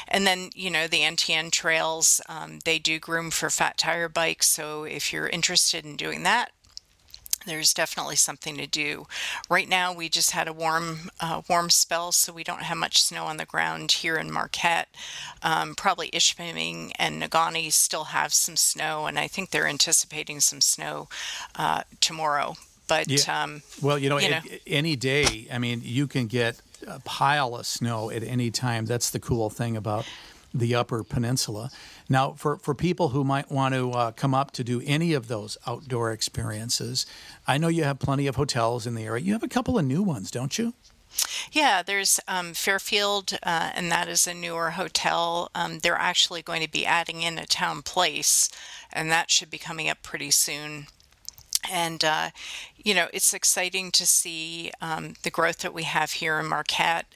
[0.08, 4.48] And then you know the NTN trails, um, they do groom for fat tire bikes.
[4.48, 6.52] So if you're interested in doing that,
[7.46, 9.06] there's definitely something to do.
[9.48, 13.02] Right now, we just had a warm, uh, warm spell, so we don't have much
[13.02, 14.88] snow on the ground here in Marquette.
[15.42, 20.60] Um, probably Ishpeming and Negaunee still have some snow, and I think they're anticipating some
[20.60, 21.08] snow
[21.56, 22.56] uh, tomorrow.
[22.88, 23.42] But yeah.
[23.42, 24.40] um, well, you know, you know.
[24.66, 28.84] any day, I mean, you can get a pile of snow at any time.
[28.84, 30.06] That's the cool thing about
[30.52, 31.70] the Upper Peninsula.
[32.10, 35.28] Now, for, for people who might want to uh, come up to do any of
[35.28, 37.06] those outdoor experiences,
[37.46, 39.24] I know you have plenty of hotels in the area.
[39.24, 40.74] You have a couple of new ones, don't you?
[41.52, 45.50] Yeah, there's um, Fairfield, uh, and that is a newer hotel.
[45.54, 48.52] Um, they're actually going to be adding in a TownePlace,
[48.92, 50.86] and that should be coming up pretty soon
[51.70, 52.30] and uh,
[52.76, 57.06] you know it's exciting to see um, the growth that we have here in Marquette.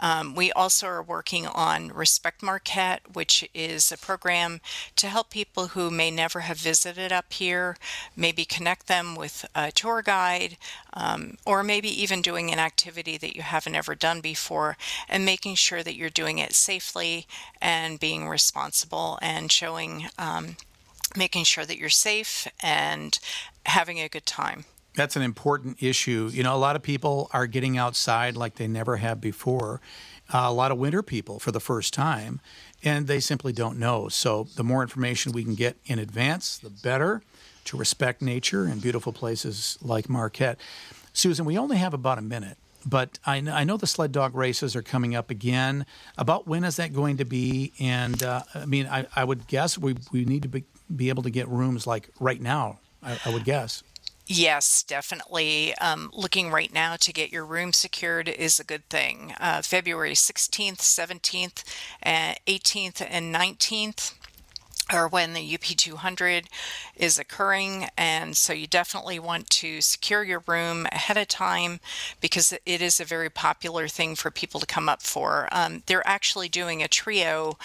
[0.00, 4.60] Um, we also are working on Respect Marquette, which is a program
[4.96, 7.76] to help people who may never have visited up here,
[8.16, 10.56] maybe connect them with a tour guide,
[10.94, 14.76] um, or maybe even doing an activity that you haven't ever done before,
[15.08, 17.26] and making sure that you're doing it safely
[17.60, 20.56] and being responsible and showing um,
[21.16, 23.18] making sure that you're safe and
[23.66, 24.64] having a good time.
[24.94, 26.30] That's an important issue.
[26.32, 29.80] You know, a lot of people are getting outside like they never have before.
[30.32, 32.40] Uh, a lot of winter people for the first time,
[32.84, 34.08] and they simply don't know.
[34.08, 37.22] So, the more information we can get in advance, the better
[37.64, 40.58] to respect nature and beautiful places like Marquette.
[41.12, 44.74] Susan, we only have about a minute, but I, I know the sled dog races
[44.76, 45.86] are coming up again.
[46.16, 47.72] About when is that going to be?
[47.78, 51.22] And uh, I mean, I, I would guess we, we need to be, be able
[51.22, 53.82] to get rooms like right now, I, I would guess.
[54.26, 55.74] Yes, definitely.
[55.78, 59.34] Um, looking right now to get your room secured is a good thing.
[59.40, 61.64] Uh, February 16th, 17th,
[62.06, 64.14] uh, 18th, and 19th
[64.92, 66.46] or when the UP200
[66.96, 67.88] is occurring.
[67.96, 71.80] And so you definitely want to secure your room ahead of time
[72.20, 75.48] because it is a very popular thing for people to come up for.
[75.52, 77.56] Um, they're actually doing a trio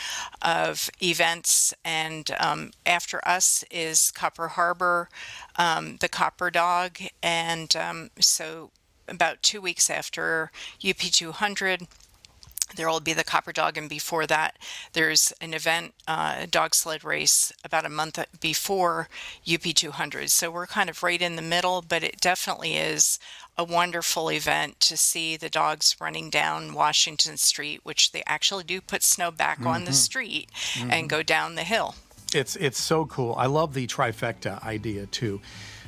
[0.41, 5.09] of events, and um, after us is Copper Harbor,
[5.55, 8.71] um, the Copper Dog, and um, so
[9.07, 11.87] about two weeks after UP200
[12.75, 14.57] there will be the Copper Dog, and before that,
[14.93, 19.07] there's an event, uh, a dog sled race, about a month before
[19.45, 20.29] UP200.
[20.29, 23.19] So we're kind of right in the middle, but it definitely is
[23.57, 28.81] a wonderful event to see the dogs running down Washington Street, which they actually do
[28.81, 29.67] put snow back mm-hmm.
[29.67, 29.95] on the mm-hmm.
[29.95, 30.91] street mm-hmm.
[30.91, 31.95] and go down the hill.
[32.33, 33.33] It's it's so cool.
[33.37, 35.39] I love the trifecta idea too.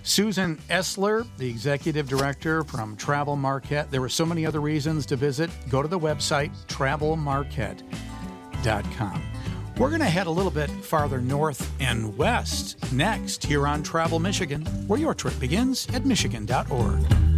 [0.08, 3.92] Susan Estler, the executive director from Travel Marquette.
[3.92, 5.50] There were so many other reasons to visit.
[5.70, 9.24] Go to the website travelmarquette.com.
[9.78, 14.20] We're going to head a little bit farther north and west next here on Travel
[14.20, 17.37] Michigan, where your trip begins at michigan.org.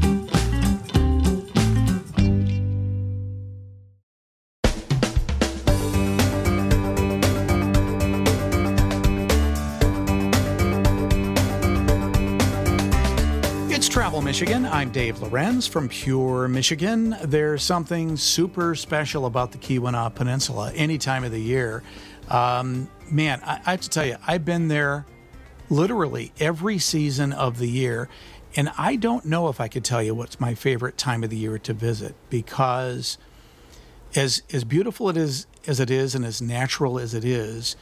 [14.10, 14.66] Travel Michigan.
[14.66, 17.16] I'm Dave Lorenz from Pure Michigan.
[17.26, 21.84] There's something super special about the Keweenaw Peninsula any time of the year.
[22.28, 25.06] Um, man, I, I have to tell you, I've been there
[25.70, 28.10] literally every season of the year,
[28.56, 31.38] and I don't know if I could tell you what's my favorite time of the
[31.38, 33.20] year to visit because
[34.16, 37.76] as as beautiful it is as it is and as natural as it is,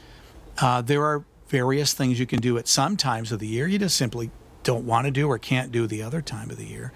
[0.61, 3.65] uh, there are various things you can do at some times of the year.
[3.65, 4.29] You just simply
[4.67, 6.91] don't want to do or can't do the other time of the year.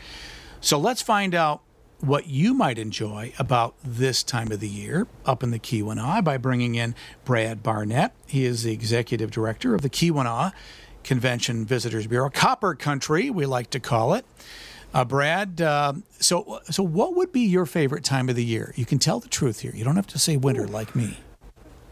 [0.60, 1.62] So let's find out
[2.01, 6.38] what you might enjoy about this time of the year up in the Keweenaw by
[6.38, 8.13] bringing in Brad Barnett.
[8.27, 10.51] He is the executive director of the Keweenaw
[11.05, 14.25] Convention Visitors Bureau, Copper Country, we like to call it.
[14.93, 18.73] Uh, Brad, uh, so so what would be your favorite time of the year?
[18.75, 19.71] You can tell the truth here.
[19.73, 21.17] You don't have to say winter like me.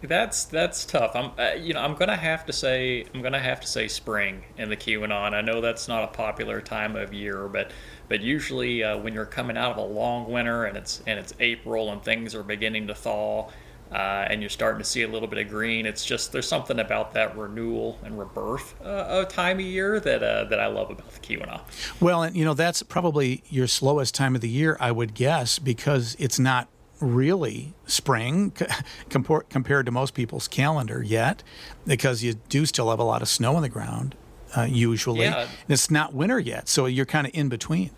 [0.02, 1.16] That's that's tough.
[1.16, 4.44] I'm uh, you know I'm gonna have to say I'm gonna have to say spring
[4.58, 4.78] in the.
[4.94, 7.72] And I know that's not a popular time of year, but
[8.08, 11.34] but usually uh, when you're coming out of a long winter and it's and it's
[11.40, 13.50] April and things are beginning to thaw,
[13.92, 15.86] uh, and you're starting to see a little bit of green.
[15.86, 20.46] It's just there's something about that renewal and rebirth uh, time of year that uh,
[20.46, 21.62] that I love about the Keweenaw.
[22.00, 25.60] Well, and you know that's probably your slowest time of the year, I would guess,
[25.60, 28.54] because it's not really spring
[29.10, 31.44] compared to most people's calendar yet,
[31.86, 34.16] because you do still have a lot of snow on the ground
[34.56, 35.22] uh, usually.
[35.22, 35.42] Yeah.
[35.42, 37.92] And it's not winter yet, so you're kind of in between.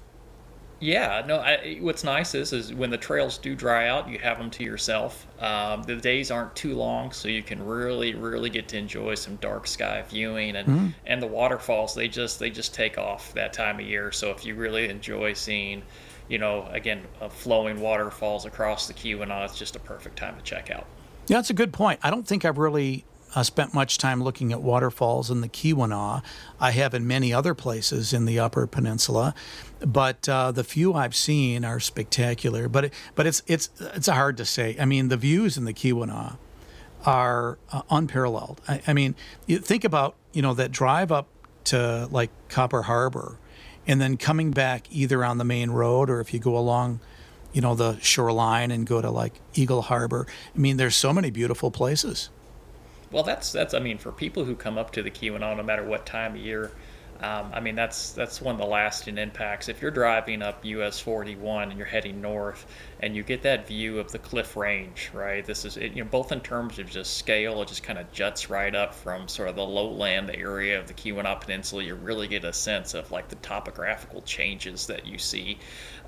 [0.82, 1.38] Yeah, no.
[1.38, 4.64] I, what's nice is, is when the trails do dry out, you have them to
[4.64, 5.28] yourself.
[5.40, 9.36] Um, the days aren't too long, so you can really, really get to enjoy some
[9.36, 10.88] dark sky viewing and mm-hmm.
[11.06, 11.94] and the waterfalls.
[11.94, 14.12] They just they just take off that time of year.
[14.12, 15.84] So if you really enjoy seeing
[16.32, 20.72] you know, again, flowing waterfalls across the Keweenaw, it's just a perfect time to check
[20.72, 20.86] out.
[21.28, 22.00] Yeah, that's a good point.
[22.02, 23.04] I don't think I've really
[23.36, 26.24] uh, spent much time looking at waterfalls in the Keweenaw.
[26.58, 29.36] I have in many other places in the Upper Peninsula,
[29.86, 32.70] but uh, the few I've seen are spectacular.
[32.70, 34.78] But but it's it's it's hard to say.
[34.80, 36.38] I mean, the views in the Keweenaw
[37.06, 38.62] are uh, unparalleled.
[38.70, 39.15] I, I mean,
[39.48, 41.28] you think about you know that drive up
[41.65, 43.38] to like Copper Harbor
[43.88, 47.00] and then coming back either on the main road or if you go along
[47.54, 50.26] you know the shoreline and go to like eagle harbor.
[50.56, 52.30] I mean there's so many beautiful places.
[53.12, 55.84] Well that's that's i mean for people who come up to the keweenaw no matter
[55.84, 56.72] what time of year
[57.22, 59.70] um, I mean, that's that's one of the lasting impacts.
[59.70, 62.66] If you're driving up US 41 and you're heading north,
[63.00, 65.46] and you get that view of the Cliff Range, right?
[65.46, 68.50] This is you know both in terms of just scale, it just kind of juts
[68.50, 71.84] right up from sort of the lowland area of the Keweenaw Peninsula.
[71.84, 75.60] You really get a sense of like the topographical changes that you see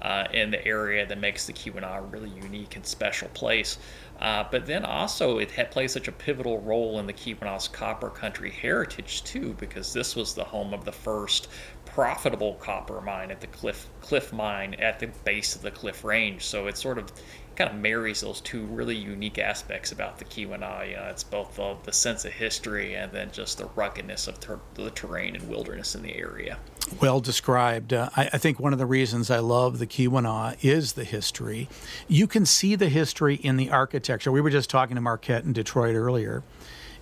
[0.01, 3.77] uh, in the area that makes the Keweenaw a really unique and special place.
[4.19, 8.09] Uh, but then also it had plays such a pivotal role in the Keweenaw's copper
[8.09, 11.49] country heritage too, because this was the home of the first
[11.85, 16.45] profitable copper mine at the cliff cliff mine at the base of the cliff range.
[16.45, 17.11] So it sort of
[17.55, 20.89] kind of marries those two really unique aspects about the Keweenaw.
[20.89, 24.39] You know, it's both the, the sense of history and then just the ruggedness of
[24.39, 26.57] ter- the terrain and wilderness in the area.
[27.01, 27.93] Well described.
[27.93, 31.69] Uh, I, I, think one of the reasons I love the Keweenaw is the history.
[32.07, 34.31] You can see the history in the architecture.
[34.31, 36.43] We were just talking to Marquette in Detroit earlier,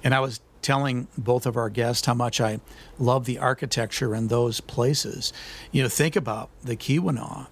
[0.03, 2.59] and I was telling both of our guests how much I
[2.99, 5.33] love the architecture in those places.
[5.71, 7.47] You know, think about the Keweenaw.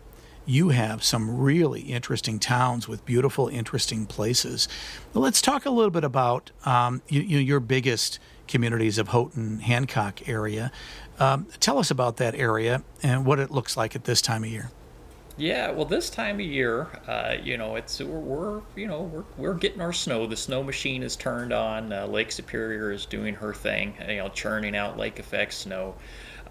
[0.49, 4.67] You have some really interesting towns with beautiful, interesting places.
[5.13, 10.27] let's talk a little bit about um, you, you, your biggest communities of Houghton, Hancock
[10.27, 10.71] area.
[11.19, 14.49] Um, tell us about that area and what it looks like at this time of
[14.49, 14.71] year.
[15.37, 19.25] Yeah, well, this time of year, uh, you know, it's we're, we're, you know we're,
[19.37, 20.25] we're getting our snow.
[20.25, 21.93] The snow machine is turned on.
[21.93, 25.93] Uh, Lake Superior is doing her thing, you know, churning out lake effect snow.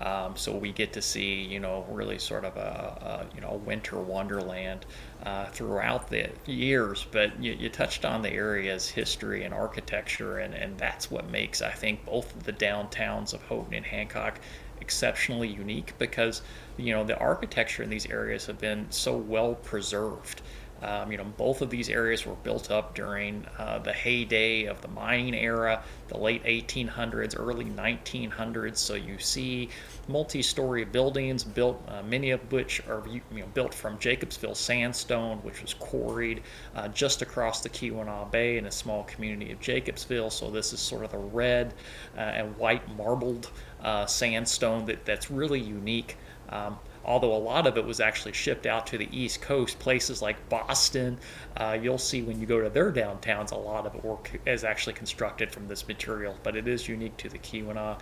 [0.01, 3.61] Um, so we get to see, you know, really sort of a, a you know
[3.65, 4.87] winter wonderland
[5.25, 7.07] uh, throughout the years.
[7.11, 11.63] But you, you, touched on the area's history and architecture, and, and that's what makes
[11.63, 14.41] I think both of the downtowns of Houghton and Hancock
[14.81, 16.43] exceptionally unique because
[16.77, 20.43] you know the architecture in these areas have been so well preserved.
[20.83, 24.81] Um, you know, both of these areas were built up during uh, the heyday of
[24.81, 28.77] the mining era, the late 1800s, early 1900s.
[28.77, 29.71] So you see
[30.07, 35.63] multi-story buildings built, uh, many of which are you know, built from Jacobsville sandstone, which
[35.63, 36.43] was quarried
[36.77, 40.33] uh, just across the Keweenaw Bay in a small community of Jacobsville.
[40.33, 41.75] So this is sort of the red
[42.17, 43.51] uh, and white marbled
[43.83, 46.17] uh, sandstone that, that's really unique.
[46.49, 50.21] Um, although a lot of it was actually shipped out to the East Coast, places
[50.21, 51.19] like Boston.
[51.57, 54.93] Uh, you'll see when you go to their downtowns, a lot of work is actually
[54.93, 57.99] constructed from this material, but it is unique to the Keweenaw.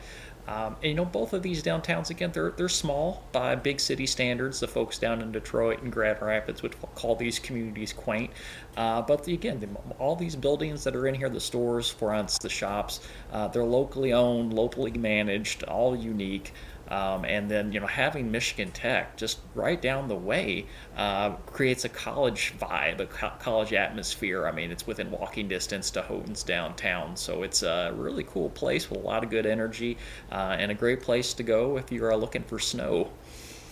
[0.48, 4.06] Um, and you know, both of these downtowns again, they're they're small by big city
[4.06, 4.60] standards.
[4.60, 8.30] The folks down in Detroit and Grand Rapids would call these communities quaint.
[8.76, 9.68] Uh, but the, again, the,
[9.98, 13.00] all these buildings that are in here, the stores, fronts, the shops,
[13.32, 16.52] uh, they're locally owned, locally managed, all unique.
[16.88, 20.66] Um, and then you know having Michigan Tech just right down the way
[20.96, 24.46] uh, creates a college vibe, a co- college atmosphere.
[24.46, 28.88] I mean, it's within walking distance to Houghton's downtown, so it's a really cool place
[28.90, 29.96] with a lot of good energy
[30.30, 33.10] uh, and a great place to go if you're uh, looking for snow.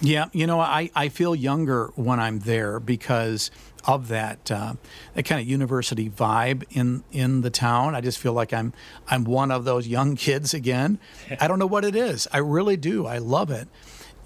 [0.01, 3.51] Yeah, you know, I, I feel younger when I'm there because
[3.87, 4.75] of that uh,
[5.15, 7.95] that kind of university vibe in in the town.
[7.95, 8.73] I just feel like I'm
[9.09, 10.99] I'm one of those young kids again.
[11.41, 12.27] I don't know what it is.
[12.33, 13.07] I really do.
[13.07, 13.69] I love it.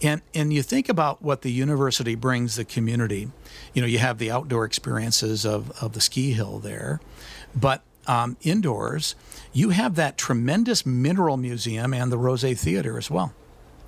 [0.01, 3.31] And and you think about what the university brings the community.
[3.75, 7.01] You know, you have the outdoor experiences of of the ski hill there,
[7.55, 9.15] but um, indoors,
[9.53, 13.35] you have that tremendous mineral museum and the Rozsa Theater as well.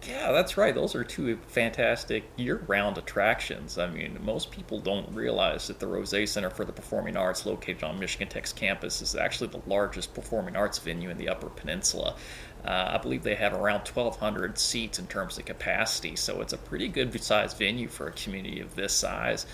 [0.09, 0.74] Yeah, that's right.
[0.74, 3.76] Those are two fantastic year-round attractions.
[3.76, 7.84] I mean, most people don't realize that the Rozsa Center for the Performing Arts, located
[7.84, 12.16] on Michigan Tech's campus, is actually the largest performing arts venue in the Upper Peninsula.
[12.64, 16.59] Uh, I believe they have around 1,200 seats in terms of capacity, so it's a
[16.59, 19.44] pretty good-sized venue for a community of this size.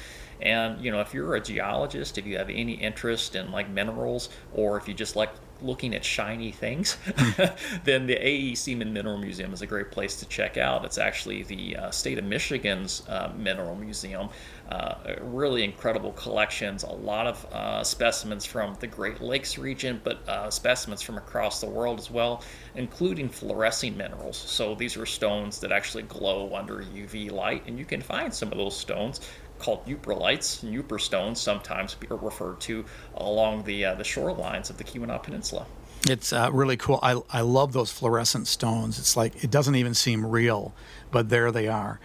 [0.40, 4.28] And you know, if you're a geologist, if you have any interest in like minerals,
[4.52, 5.30] or if you just like
[5.60, 6.96] looking at shiny things,
[7.84, 8.54] then the A.E.
[8.54, 10.84] Seaman Mineral Museum is a great place to check out.
[10.84, 14.28] It's actually the uh, state of Michigan's uh, mineral museum.
[14.70, 20.28] Uh, really incredible collections, a lot of uh, specimens from the Great Lakes region, but
[20.28, 22.42] uh, specimens from across the world as well,
[22.74, 24.36] including fluorescing minerals.
[24.36, 28.50] So these are stones that actually glow under UV light, and you can find some
[28.50, 29.20] of those stones
[29.58, 32.84] called and Ypres stones, sometimes are referred to
[33.16, 35.66] along the uh, the shorelines of the Keweenaw Peninsula.
[36.08, 37.00] It's uh, really cool.
[37.02, 38.98] I, I love those fluorescent stones.
[38.98, 40.72] It's like it doesn't even seem real,
[41.10, 41.98] but there they are.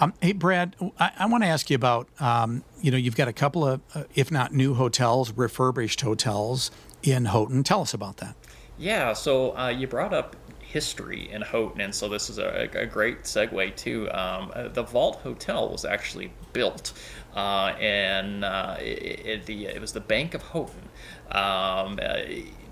[0.00, 3.28] Um, hey, Brad, I, I want to ask you about um, you know you've got
[3.28, 6.70] a couple of, uh, if not new hotels, refurbished hotels
[7.02, 7.64] in Houghton.
[7.64, 8.36] Tell us about that.
[8.78, 10.36] Yeah, so uh, you brought up
[10.68, 14.08] history in Houghton, and so this is a, a great segue too.
[14.10, 16.92] Um, uh, the Vault Hotel was actually built,
[17.34, 20.88] uh, and uh, it, it, the, it was the Bank of Houghton,
[21.32, 22.18] um, uh,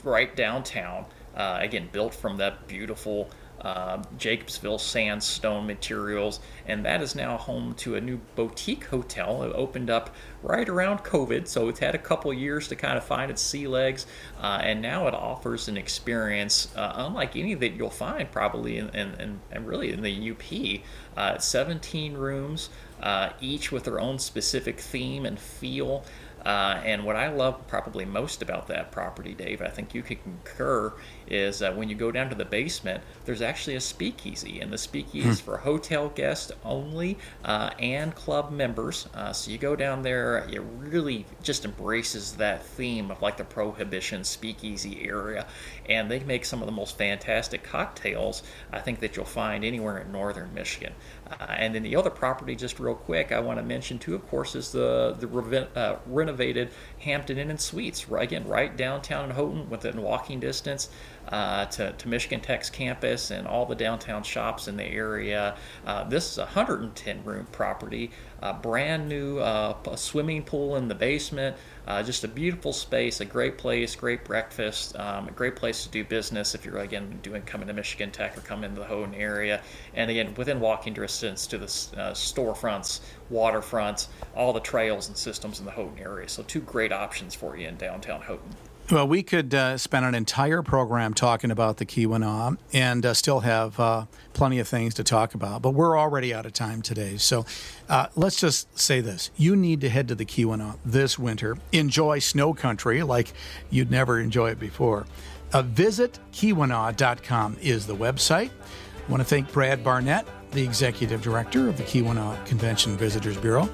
[0.05, 1.07] right downtown.
[1.35, 3.31] Uh, again, built from that beautiful
[3.67, 6.39] uh, Jacobsville sandstone materials,
[6.69, 9.43] and that is now home to a new boutique hotel.
[9.43, 13.03] It opened up right around COVID, so it's had a couple years to kind of
[13.03, 14.07] find its sea legs,
[14.41, 18.89] uh, and now it offers an experience uh, unlike any that you'll find probably in,
[18.91, 20.83] in, in, really in the UP.
[21.17, 22.69] Uh, 17 rooms,
[23.03, 26.05] uh, each with their own specific theme and feel.
[26.47, 30.23] Uh, and what I love probably most about that property, Dave, I think you could
[30.23, 30.93] concur,
[31.27, 34.79] is that when you go down to the basement, there's actually a speakeasy, and the
[34.79, 35.45] speakeasy is hmm.
[35.45, 39.09] for hotel guests only uh, and club members.
[39.13, 43.45] Uh, so you go down there, it really just embraces that theme of like the
[43.45, 45.49] prohibition speakeasy area,
[45.89, 49.99] and they make some of the most fantastic cocktails I think that you'll find anywhere
[49.99, 50.93] in northern Michigan.
[51.29, 54.27] Uh, and then the other property, just real quick, I want to mention too, of
[54.29, 56.71] course, is the the uh, renovated
[57.01, 58.07] Hampton Inn and Suites.
[58.11, 60.89] Again, right downtown in Houghton, within walking distance
[61.29, 65.57] uh, to, to Michigan Tech's campus and all the downtown shops in the area.
[65.85, 68.11] Uh, this is a 110 room property,
[68.43, 71.57] a brand new uh, swimming pool in the basement.
[71.87, 75.89] Uh, just a beautiful space, a great place, great breakfast, um, a great place to
[75.89, 79.15] do business if you're again doing coming to Michigan Tech or coming to the Houghton
[79.15, 79.63] area.
[79.95, 83.01] And again, within walking distance to the uh, storefronts,
[83.33, 86.29] waterfronts, all the trails and systems in the Houghton area.
[86.29, 88.55] So two great options for you in downtown Houghton.
[88.89, 93.41] Well, we could uh, spend an entire program talking about the Keweenaw and uh, still
[93.41, 97.17] have uh, plenty of things to talk about, but we're already out of time today.
[97.17, 97.45] So
[97.89, 99.33] uh, let's just say this.
[99.37, 101.59] You need to head to the Keweenaw this winter.
[101.73, 103.33] Enjoy snow country like
[103.71, 105.07] you'd never enjoy it before.
[105.53, 108.51] Uh, visit Keweenaw.com is the website.
[108.51, 113.69] I want to thank Brad Barnett, the executive director of the Keweenaw Convention Visitors Bureau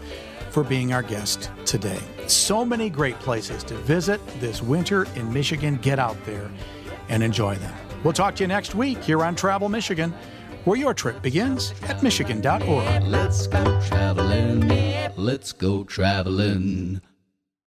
[0.53, 2.01] for being our guest today.
[2.27, 5.77] So many great places to visit this winter in Michigan.
[5.77, 6.51] Get out there
[7.09, 7.75] and enjoy them.
[8.05, 10.13] We'll talk to you next week here on Travel Michigan,
[10.65, 13.03] where your trip begins at Michigan.org.
[13.05, 14.69] Let's go traveling.
[15.17, 17.01] Let's go traveling.